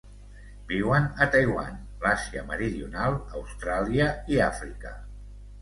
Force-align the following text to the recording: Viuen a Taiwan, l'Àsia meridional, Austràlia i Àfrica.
Viuen 0.71 1.03
a 1.25 1.27
Taiwan, 1.35 1.77
l'Àsia 2.05 2.45
meridional, 2.49 3.21
Austràlia 3.41 4.09
i 4.35 4.45
Àfrica. 4.51 4.97